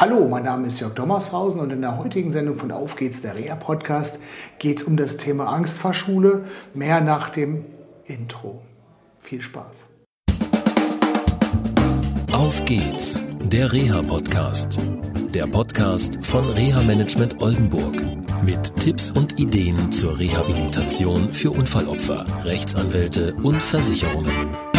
[0.00, 3.36] Hallo, mein Name ist Jörg Dommershausen und in der heutigen Sendung von Auf geht's, der
[3.36, 4.18] Reha-Podcast,
[4.58, 6.46] geht es um das Thema Angstfahrschule.
[6.72, 7.66] Mehr nach dem
[8.06, 8.62] Intro.
[9.18, 9.90] Viel Spaß.
[12.32, 14.80] Auf geht's, der Reha-Podcast.
[15.34, 18.00] Der Podcast von Reha Management Oldenburg.
[18.42, 24.69] Mit Tipps und Ideen zur Rehabilitation für Unfallopfer, Rechtsanwälte und Versicherungen.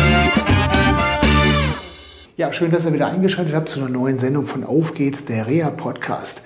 [2.41, 5.45] Ja, schön, dass ihr wieder eingeschaltet habt zu einer neuen Sendung von Auf geht's, der
[5.45, 6.41] Reha-Podcast.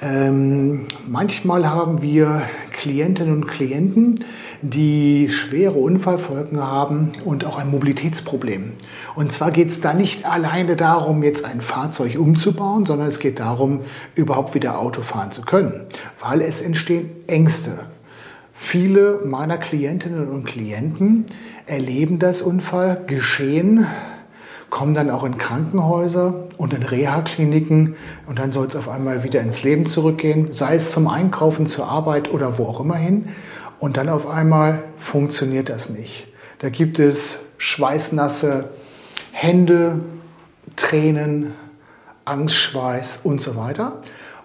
[0.00, 4.24] Ähm, manchmal haben wir Klientinnen und Klienten,
[4.62, 8.74] die schwere Unfallfolgen haben und auch ein Mobilitätsproblem.
[9.16, 13.40] Und zwar geht es da nicht alleine darum, jetzt ein Fahrzeug umzubauen, sondern es geht
[13.40, 13.80] darum,
[14.14, 15.86] überhaupt wieder Auto fahren zu können,
[16.20, 17.86] weil es entstehen Ängste.
[18.54, 21.26] Viele meiner Klientinnen und Klienten
[21.66, 23.88] erleben das Unfallgeschehen
[24.72, 27.94] kommen dann auch in Krankenhäuser und in Reha-Kliniken
[28.26, 31.88] und dann soll es auf einmal wieder ins Leben zurückgehen, sei es zum Einkaufen, zur
[31.88, 33.28] Arbeit oder wo auch immer hin.
[33.78, 36.26] Und dann auf einmal funktioniert das nicht.
[36.60, 38.70] Da gibt es schweißnasse
[39.32, 40.00] Hände,
[40.76, 41.52] Tränen,
[42.24, 44.00] Angstschweiß und so weiter.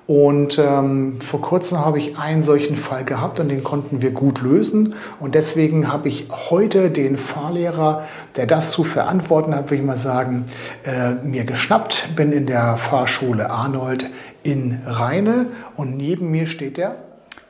[0.08, 4.42] Und ähm, vor kurzem habe ich einen solchen Fall gehabt und den konnten wir gut
[4.42, 4.96] lösen.
[5.20, 8.04] Und deswegen habe ich heute den Fahrlehrer,
[8.38, 10.46] der das zu verantworten hat, würde ich mal sagen,
[10.86, 12.16] äh, mir geschnappt.
[12.16, 14.10] Bin in der Fahrschule Arnold
[14.44, 16.96] in Rheine und neben mir steht der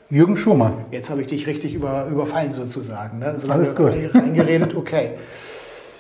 [0.10, 0.86] Jürgen Schumann.
[0.90, 3.20] Jetzt habe ich dich richtig über, überfallen sozusagen.
[3.20, 3.36] Ne?
[3.38, 3.94] So Alles gut.
[4.14, 5.12] Reingeredet, okay.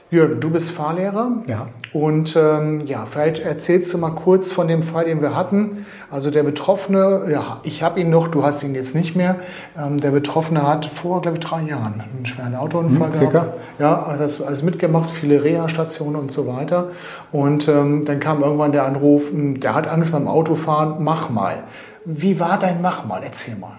[0.09, 1.31] Jürgen, du bist Fahrlehrer.
[1.47, 1.67] Ja.
[1.91, 5.86] Und ähm, ja, vielleicht erzählst du mal kurz von dem Fall, den wir hatten.
[6.09, 9.35] Also der Betroffene, ja, ich habe ihn noch, du hast ihn jetzt nicht mehr.
[9.78, 13.59] Ähm, der Betroffene hat vor, glaube ich, drei Jahren einen schweren Autounfall hm, gehabt.
[13.80, 16.91] Ja, hat das alles mitgemacht, viele Reha-Stationen und so weiter.
[17.33, 21.63] Und ähm, dann kam irgendwann der Anruf, hm, der hat Angst beim Autofahren, mach mal.
[22.05, 23.22] Wie war dein Mach mal?
[23.25, 23.73] Erzähl mal.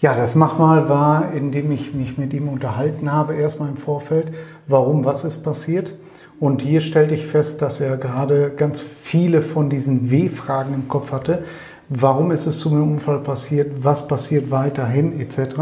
[0.00, 4.32] Ja, das Machmal war, indem ich mich mit ihm unterhalten habe, erstmal im Vorfeld,
[4.68, 5.92] warum, was ist passiert.
[6.38, 11.10] Und hier stellte ich fest, dass er gerade ganz viele von diesen W-Fragen im Kopf
[11.10, 11.42] hatte.
[11.88, 13.82] Warum ist es zu einem Unfall passiert?
[13.82, 15.20] Was passiert weiterhin?
[15.20, 15.56] Etc.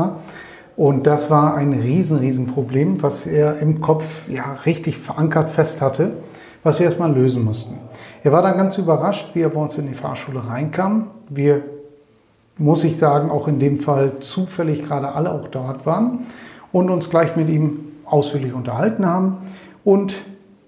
[0.76, 5.80] Und das war ein riesen, riesen Problem, was er im Kopf ja richtig verankert fest
[5.80, 6.12] hatte,
[6.62, 7.78] was wir erstmal lösen mussten.
[8.22, 11.06] Er war dann ganz überrascht, wie er bei uns in die Fahrschule reinkam.
[11.30, 11.75] Wir
[12.58, 16.20] muss ich sagen, auch in dem Fall zufällig gerade alle auch dort waren
[16.72, 19.38] und uns gleich mit ihm ausführlich unterhalten haben
[19.84, 20.14] und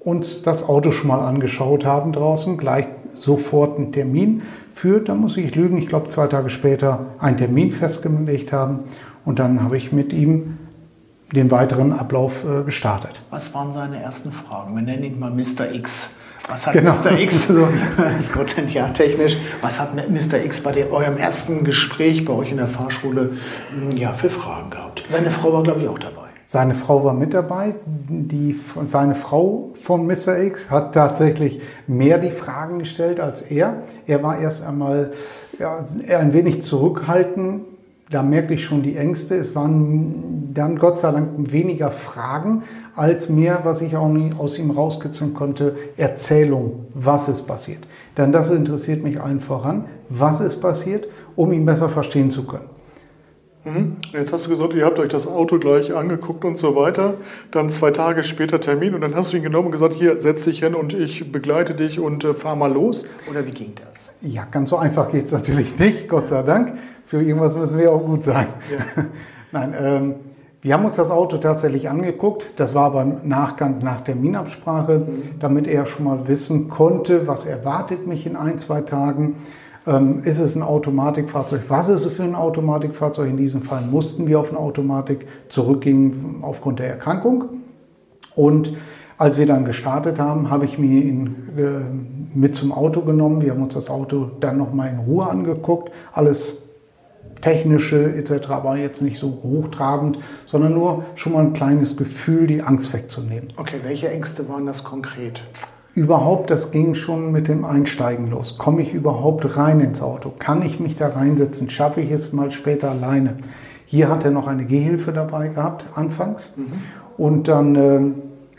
[0.00, 5.36] uns das Auto schon mal angeschaut haben draußen, gleich sofort einen Termin für, da muss
[5.36, 8.80] ich lügen, ich glaube zwei Tage später einen Termin festgelegt haben
[9.24, 10.58] und dann habe ich mit ihm
[11.32, 13.20] den weiteren Ablauf äh, gestartet.
[13.30, 14.74] Was waren seine ersten Fragen?
[14.74, 15.72] Wir nennen ihn mal Mr.
[15.74, 16.14] X.
[16.48, 16.94] Was hat genau.
[16.94, 17.18] Mr.
[17.18, 17.68] X, so
[18.20, 20.42] Scotland Yard technisch, was hat Mr.
[20.44, 23.32] X bei dem, eurem ersten Gespräch bei euch in der Fahrschule
[23.70, 25.04] hm, ja, für Fragen gehabt?
[25.08, 26.28] Seine Frau war, glaube ich, auch dabei.
[26.46, 27.74] Seine Frau war mit dabei.
[27.86, 30.38] Die, seine Frau von Mr.
[30.38, 33.82] X hat tatsächlich mehr die Fragen gestellt als er.
[34.06, 35.12] Er war erst einmal
[35.58, 35.84] ja,
[36.18, 37.64] ein wenig zurückhaltend
[38.10, 39.36] da merkte ich schon die Ängste.
[39.36, 42.62] Es waren dann Gott sei Dank weniger Fragen
[42.96, 47.86] als mehr, was ich auch nie aus ihm rauskitzeln konnte, Erzählung, was ist passiert.
[48.16, 52.70] Denn das interessiert mich allen voran, was ist passiert, um ihn besser verstehen zu können.
[53.64, 53.96] Mhm.
[54.12, 57.14] Jetzt hast du gesagt, ihr habt euch das Auto gleich angeguckt und so weiter.
[57.50, 60.44] Dann zwei Tage später Termin und dann hast du ihn genommen und gesagt, hier, setz
[60.44, 63.04] dich hin und ich begleite dich und äh, fahr mal los.
[63.30, 64.12] Oder wie ging das?
[64.22, 66.74] Ja, ganz so einfach geht es natürlich nicht, Gott sei Dank.
[67.08, 68.48] Für irgendwas müssen wir auch gut sein.
[68.70, 69.04] Ja.
[69.52, 70.14] Nein, ähm,
[70.60, 72.50] wir haben uns das Auto tatsächlich angeguckt.
[72.56, 75.22] Das war aber im Nachgang nach Terminabsprache, mhm.
[75.40, 79.36] damit er schon mal wissen konnte, was erwartet mich in ein, zwei Tagen.
[79.86, 81.62] Ähm, ist es ein Automatikfahrzeug?
[81.68, 83.30] Was ist es für ein Automatikfahrzeug?
[83.30, 87.46] In diesem Fall mussten wir auf eine Automatik zurückgehen aufgrund der Erkrankung.
[88.34, 88.74] Und
[89.16, 93.40] als wir dann gestartet haben, habe ich mir ihn äh, mit zum Auto genommen.
[93.40, 95.90] Wir haben uns das Auto dann nochmal in Ruhe angeguckt.
[96.12, 96.67] Alles
[97.40, 102.62] technische etc., aber jetzt nicht so hochtrabend, sondern nur schon mal ein kleines Gefühl, die
[102.62, 103.48] Angst wegzunehmen.
[103.56, 105.42] Okay, welche Ängste waren das konkret?
[105.98, 108.56] überhaupt, das ging schon mit dem Einsteigen los.
[108.56, 110.32] Komme ich überhaupt rein ins Auto?
[110.38, 111.68] Kann ich mich da reinsetzen?
[111.70, 113.36] Schaffe ich es mal später alleine?
[113.84, 116.52] Hier hat er noch eine Gehhilfe dabei gehabt, anfangs.
[116.56, 116.66] Mhm.
[117.16, 118.00] Und dann äh,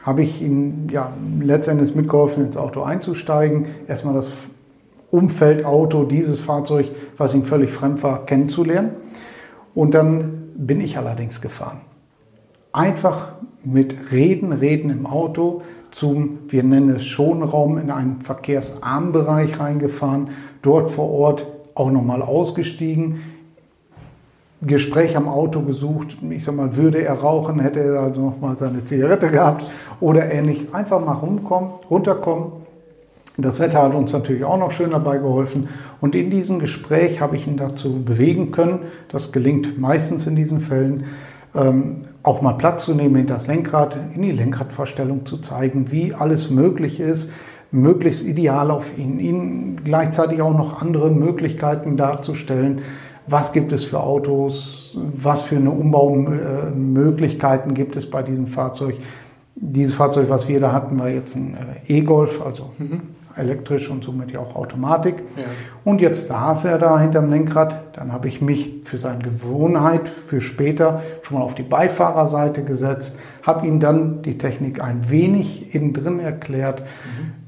[0.03, 3.67] habe ich ihm ja, letztendlich mitgeholfen, ins Auto einzusteigen.
[3.87, 4.29] Erstmal das
[5.11, 8.91] Umfeld, Auto, dieses Fahrzeug, was ihm völlig fremd war, kennenzulernen.
[9.73, 11.81] Und dann bin ich allerdings gefahren.
[12.71, 13.33] einfach
[13.63, 20.29] mit Reden, Reden im Auto zum, wir nennen es Schonraum, in einen verkehrsarmen Bereich reingefahren,
[20.61, 23.21] dort vor Ort auch nochmal ausgestiegen,
[24.61, 26.17] Gespräch am Auto gesucht.
[26.29, 29.65] Ich sag mal, würde er rauchen, hätte er also noch mal seine Zigarette gehabt
[30.01, 30.73] oder ähnlich.
[30.73, 32.51] Einfach mal rumkommen, runterkommen.
[33.41, 35.69] Das Wetter hat uns natürlich auch noch schön dabei geholfen.
[36.01, 38.79] Und in diesem Gespräch habe ich ihn dazu bewegen können.
[39.09, 41.05] Das gelingt meistens in diesen Fällen.
[41.55, 46.13] Ähm, auch mal Platz zu nehmen hinter das Lenkrad, in die Lenkradvorstellung zu zeigen, wie
[46.13, 47.31] alles möglich ist,
[47.71, 52.81] möglichst ideal auf ihn, ihnen gleichzeitig auch noch andere Möglichkeiten darzustellen
[53.31, 58.95] was gibt es für Autos, was für eine Umbaumöglichkeiten gibt es bei diesem Fahrzeug.
[59.55, 61.55] Dieses Fahrzeug, was wir da hatten, war jetzt ein
[61.87, 63.01] äh, E-Golf, also mhm.
[63.39, 65.23] Elektrisch und somit ja auch Automatik.
[65.35, 65.43] Ja.
[65.83, 67.97] Und jetzt saß er da hinterm Lenkrad.
[67.97, 73.17] Dann habe ich mich für seine Gewohnheit für später schon mal auf die Beifahrerseite gesetzt,
[73.43, 76.81] habe ihm dann die Technik ein wenig innen drin erklärt.
[76.81, 77.39] Mhm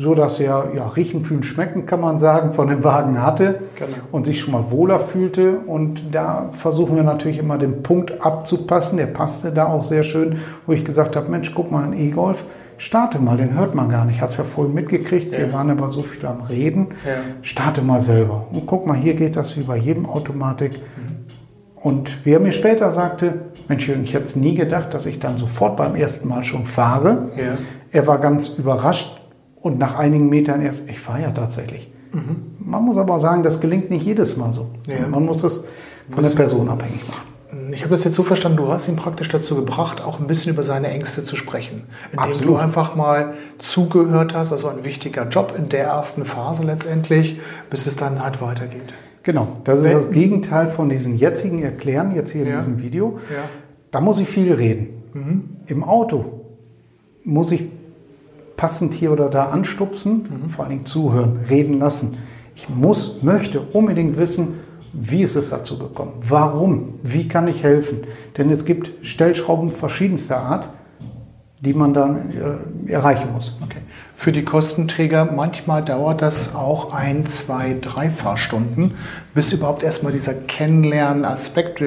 [0.00, 3.98] so dass er ja, riechen, fühlen, schmecken, kann man sagen, von dem Wagen hatte genau.
[4.12, 5.58] und sich schon mal wohler fühlte.
[5.58, 8.96] Und da versuchen wir natürlich immer den Punkt abzupassen.
[8.96, 12.44] Der passte da auch sehr schön, wo ich gesagt habe, Mensch, guck mal, ein E-Golf,
[12.80, 14.20] starte mal, den hört man gar nicht.
[14.20, 15.38] Hast ja vorhin mitgekriegt, ja.
[15.38, 16.88] wir waren aber so viel am Reden.
[17.06, 17.18] Ja.
[17.42, 18.46] Starte mal selber.
[18.50, 20.72] Und guck mal, hier geht das wie bei jedem Automatik.
[20.72, 21.16] Mhm.
[21.74, 23.34] Und wie er mir später sagte,
[23.68, 27.28] Mensch, ich hätte es nie gedacht, dass ich dann sofort beim ersten Mal schon fahre.
[27.36, 27.56] Ja.
[27.92, 29.20] Er war ganz überrascht,
[29.60, 31.92] und nach einigen Metern erst, ich fahre ja tatsächlich.
[32.12, 32.54] Mhm.
[32.58, 34.70] Man muss aber sagen, das gelingt nicht jedes Mal so.
[35.10, 35.64] Man muss das
[36.10, 37.29] von der Person abhängig machen.
[37.72, 40.52] Ich habe das jetzt so verstanden, du hast ihn praktisch dazu gebracht, auch ein bisschen
[40.52, 41.82] über seine Ängste zu sprechen.
[42.12, 42.54] Indem Absolut.
[42.54, 47.86] du einfach mal zugehört hast, also ein wichtiger Job in der ersten Phase letztendlich, bis
[47.86, 48.92] es dann halt weitergeht.
[49.22, 52.56] Genau, das ist das Gegenteil von diesem jetzigen Erklären, jetzt hier in ja.
[52.56, 53.18] diesem Video.
[53.30, 53.36] Ja.
[53.90, 55.02] Da muss ich viel reden.
[55.12, 55.44] Mhm.
[55.66, 56.40] Im Auto
[57.24, 57.64] muss ich
[58.56, 60.50] passend hier oder da anstupsen, mhm.
[60.50, 62.16] vor allen Dingen zuhören, reden lassen.
[62.54, 64.60] Ich muss, möchte unbedingt wissen,
[64.92, 66.14] wie ist es dazu gekommen?
[66.22, 66.94] Warum?
[67.02, 68.00] Wie kann ich helfen?
[68.36, 70.68] Denn es gibt Stellschrauben verschiedenster Art,
[71.60, 72.32] die man dann
[72.86, 73.52] äh, erreichen muss.
[73.62, 73.80] Okay.
[74.14, 78.94] Für die Kostenträger manchmal dauert das auch ein, zwei, drei Fahrstunden,
[79.34, 81.82] bis überhaupt erstmal dieser Kennenlernen-Aspekt,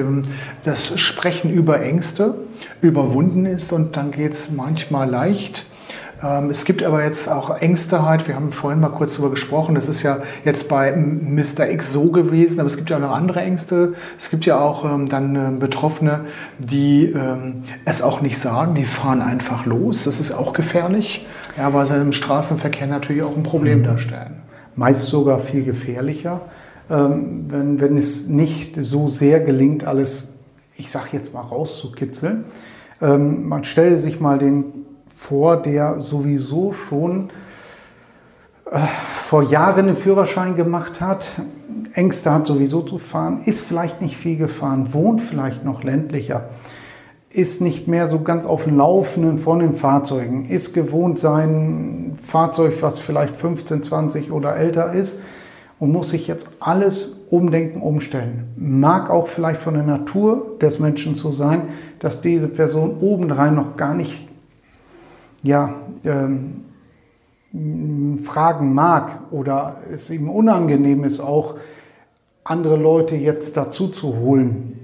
[0.64, 2.36] das Sprechen über Ängste
[2.80, 5.73] überwunden ist und dann geht es manchmal leicht ähm,
[6.50, 9.90] es gibt aber jetzt auch Ängste halt, wir haben vorhin mal kurz darüber gesprochen, das
[9.90, 11.68] ist ja jetzt bei Mr.
[11.68, 13.92] X so gewesen, aber es gibt ja auch noch andere Ängste.
[14.16, 16.20] Es gibt ja auch ähm, dann äh, Betroffene,
[16.58, 20.04] die ähm, es auch nicht sagen, die fahren einfach los.
[20.04, 21.26] Das ist auch gefährlich,
[21.58, 23.84] ja, weil sie im Straßenverkehr natürlich auch ein Problem mhm.
[23.84, 24.42] darstellen.
[24.76, 26.40] Meist sogar viel gefährlicher,
[26.88, 30.32] ähm, wenn, wenn es nicht so sehr gelingt, alles,
[30.76, 32.44] ich sage jetzt mal, rauszukitzeln.
[33.02, 34.84] Ähm, man stelle sich mal den
[35.24, 37.30] vor, der sowieso schon
[38.70, 38.78] äh,
[39.16, 41.26] vor Jahren einen Führerschein gemacht hat,
[41.94, 46.50] Ängste hat sowieso zu fahren, ist vielleicht nicht viel gefahren, wohnt vielleicht noch ländlicher,
[47.30, 52.74] ist nicht mehr so ganz auf dem Laufenden von den Fahrzeugen, ist gewohnt sein Fahrzeug,
[52.82, 55.18] was vielleicht 15, 20 oder älter ist
[55.78, 58.52] und muss sich jetzt alles umdenken, umstellen.
[58.56, 61.62] Mag auch vielleicht von der Natur des Menschen so sein,
[61.98, 64.28] dass diese Person obendrein noch gar nicht
[65.44, 65.74] ja,
[66.04, 66.64] ähm,
[68.22, 71.54] fragen mag oder es ihm unangenehm ist, auch
[72.42, 74.80] andere Leute jetzt dazu zu holen.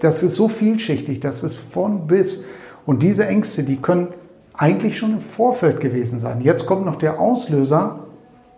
[0.00, 2.42] Das ist so vielschichtig, das ist von bis.
[2.86, 4.08] Und diese Ängste, die können
[4.54, 6.40] eigentlich schon im Vorfeld gewesen sein.
[6.40, 8.00] Jetzt kommt noch der Auslöser,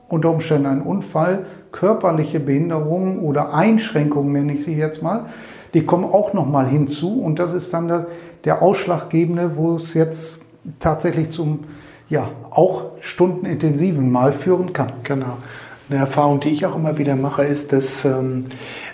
[0.08, 5.26] unter Umständen ein Unfall, körperliche Behinderungen oder Einschränkungen nenne ich sie jetzt mal,
[5.74, 8.06] die kommen auch noch mal hinzu und das ist dann der,
[8.44, 10.41] der ausschlaggebende, wo es jetzt
[10.78, 11.60] tatsächlich zum
[12.08, 14.92] ja, auch stundenintensiven Mal führen kann.
[15.02, 15.38] Genau.
[15.88, 18.46] Eine Erfahrung, die ich auch immer wieder mache, ist, dass ähm,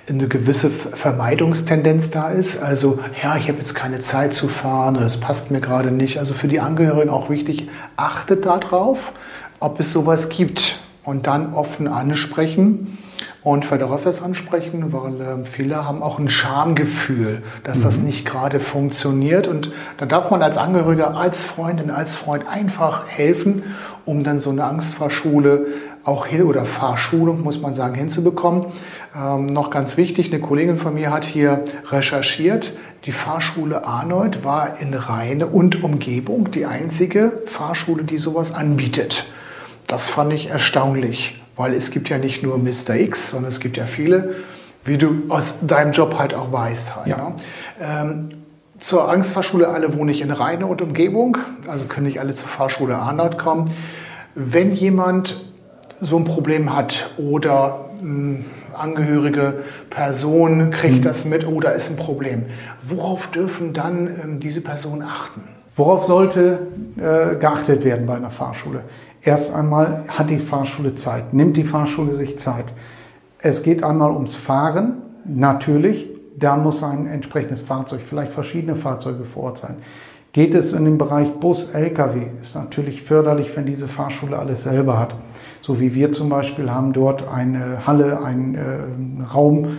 [0.08, 2.62] eine gewisse Vermeidungstendenz da ist.
[2.62, 6.18] Also, ja, ich habe jetzt keine Zeit zu fahren oder es passt mir gerade nicht.
[6.18, 9.12] Also für die Angehörigen auch wichtig, achtet darauf,
[9.60, 12.97] ob es sowas gibt und dann offen ansprechen
[13.42, 17.82] und vielleicht auch öfters ansprechen, weil äh, viele haben auch ein Schamgefühl, dass mhm.
[17.82, 19.48] das nicht gerade funktioniert.
[19.48, 23.62] Und da darf man als Angehöriger, als Freundin, als Freund einfach helfen,
[24.04, 25.66] um dann so eine Angstfahrschule
[26.04, 28.66] auch hin oder Fahrschulung, muss man sagen, hinzubekommen.
[29.14, 32.72] Ähm, noch ganz wichtig, eine Kollegin von mir hat hier recherchiert.
[33.04, 39.26] Die Fahrschule Arnold war in Rheine und Umgebung die einzige Fahrschule, die sowas anbietet.
[39.86, 41.40] Das fand ich erstaunlich.
[41.58, 42.94] Weil es gibt ja nicht nur Mr.
[42.94, 44.36] X, sondern es gibt ja viele,
[44.84, 46.96] wie du aus deinem Job halt auch weißt.
[46.96, 47.16] Halt, ja.
[47.16, 47.34] ne?
[47.80, 48.28] ähm,
[48.78, 51.36] zur Angstfahrschule alle wohnen nicht in Rheine und Umgebung,
[51.66, 53.64] also können nicht alle zur Fahrschule Arnold kommen.
[54.36, 55.40] Wenn jemand
[56.00, 61.02] so ein Problem hat oder eine angehörige Person kriegt mhm.
[61.02, 62.44] das mit oder ist ein Problem,
[62.86, 65.42] worauf dürfen dann ähm, diese Personen achten?
[65.74, 68.82] Worauf sollte äh, geachtet werden bei einer Fahrschule?
[69.22, 72.72] Erst einmal hat die Fahrschule Zeit, nimmt die Fahrschule sich Zeit.
[73.40, 79.44] Es geht einmal ums Fahren, natürlich, da muss ein entsprechendes Fahrzeug, vielleicht verschiedene Fahrzeuge vor
[79.44, 79.76] Ort sein.
[80.32, 84.98] Geht es in den Bereich Bus, Lkw, ist natürlich förderlich, wenn diese Fahrschule alles selber
[84.98, 85.16] hat.
[85.62, 89.78] So wie wir zum Beispiel haben dort eine Halle, einen äh, Raum,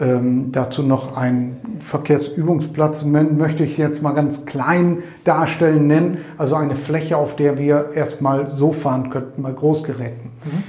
[0.00, 6.18] ähm, dazu noch einen Verkehrsübungsplatz, möchte ich jetzt mal ganz klein darstellen nennen.
[6.38, 10.30] Also eine Fläche, auf der wir erstmal so fahren könnten, bei Großgeräten.
[10.44, 10.62] Mhm.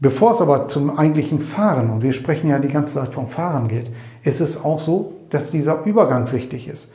[0.00, 3.68] Bevor es aber zum eigentlichen Fahren, und wir sprechen ja die ganze Zeit vom Fahren
[3.68, 3.90] geht,
[4.22, 6.92] ist es auch so, dass dieser Übergang wichtig ist.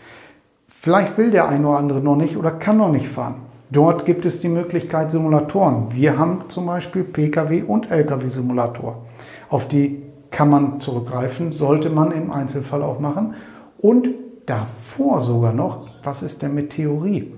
[0.67, 3.35] Vielleicht will der eine oder andere noch nicht oder kann noch nicht fahren.
[3.71, 5.87] Dort gibt es die Möglichkeit Simulatoren.
[5.91, 9.03] Wir haben zum Beispiel Pkw- und Lkw-Simulator.
[9.49, 10.01] Auf die
[10.39, 13.33] kann man zurückgreifen, sollte man im Einzelfall auch machen.
[13.77, 14.07] Und
[14.45, 17.33] davor sogar noch, was ist denn mit Theorie?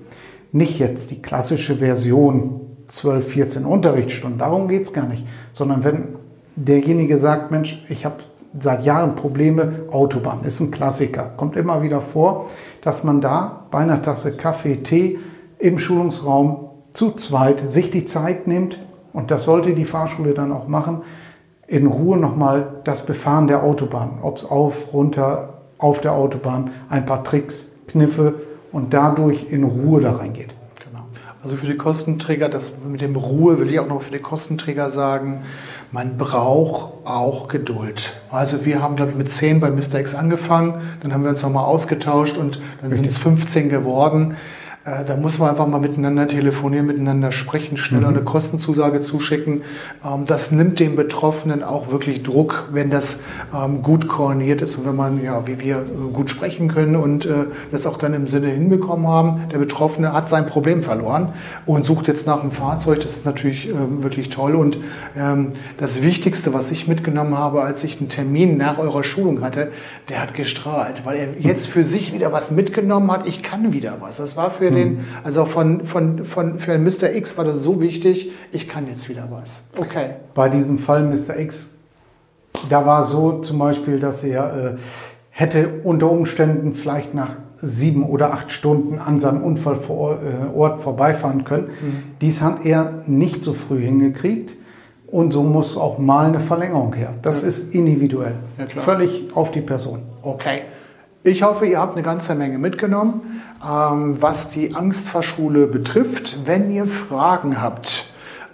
[0.51, 6.09] Nicht jetzt die klassische Version 12, 14 Unterrichtsstunden, darum geht es gar nicht, sondern wenn
[6.55, 8.17] derjenige sagt, Mensch, ich habe
[8.59, 13.79] seit Jahren Probleme, Autobahn ist ein Klassiker, kommt immer wieder vor, dass man da bei
[13.79, 15.17] einer Tasse Kaffee, Tee
[15.57, 18.77] im Schulungsraum zu zweit sich die Zeit nimmt,
[19.11, 21.01] und das sollte die Fahrschule dann auch machen,
[21.71, 27.05] in Ruhe nochmal das Befahren der Autobahn, ob es auf, runter, auf der Autobahn, ein
[27.05, 28.33] paar Tricks, Kniffe
[28.73, 30.53] und dadurch in Ruhe da reingeht.
[30.85, 31.05] Genau.
[31.41, 34.89] Also für die Kostenträger, das mit dem Ruhe will ich auch noch für die Kostenträger
[34.89, 35.43] sagen,
[35.93, 38.11] man braucht auch Geduld.
[38.29, 40.01] Also wir haben, glaube ich, mit 10 bei Mr.
[40.01, 44.35] X angefangen, dann haben wir uns nochmal ausgetauscht und dann sind es 15 geworden.
[44.83, 48.15] Äh, da muss man einfach mal miteinander telefonieren, miteinander sprechen, schneller mhm.
[48.15, 49.61] eine Kostenzusage zuschicken.
[50.03, 53.19] Ähm, das nimmt dem Betroffenen auch wirklich Druck, wenn das
[53.53, 57.27] ähm, gut koordiniert ist und wenn man, ja, wie wir äh, gut sprechen können und
[57.27, 59.49] äh, das auch dann im Sinne hinbekommen haben.
[59.51, 61.33] Der Betroffene hat sein Problem verloren
[61.67, 63.01] und sucht jetzt nach einem Fahrzeug.
[63.01, 64.55] Das ist natürlich ähm, wirklich toll.
[64.55, 64.79] Und
[65.77, 69.71] das Wichtigste, was ich mitgenommen habe, als ich einen Termin nach eurer Schulung hatte,
[70.09, 73.27] der hat gestrahlt, weil er jetzt für sich wieder was mitgenommen hat.
[73.27, 74.17] Ich kann wieder was.
[74.17, 74.99] Das war für den, hm.
[75.23, 77.13] also von, von, von, für Mr.
[77.13, 79.61] X war das so wichtig, ich kann jetzt wieder was.
[79.79, 80.11] Okay.
[80.33, 81.37] Bei diesem Fall Mr.
[81.39, 81.69] X,
[82.69, 84.77] da war so zum Beispiel, dass er äh,
[85.29, 91.67] hätte unter Umständen vielleicht nach sieben oder acht Stunden an seinem Unfallort äh, vorbeifahren können.
[91.67, 92.03] Mhm.
[92.19, 94.55] Dies hat er nicht so früh hingekriegt.
[95.07, 97.13] Und so muss auch mal eine Verlängerung her.
[97.21, 97.49] Das ja.
[97.49, 98.35] ist individuell.
[98.57, 100.03] Ja, Völlig auf die Person.
[100.21, 100.61] Okay.
[101.23, 106.39] Ich hoffe, ihr habt eine ganze Menge mitgenommen, ähm, was die Angstfahrschule betrifft.
[106.45, 108.05] Wenn ihr Fragen habt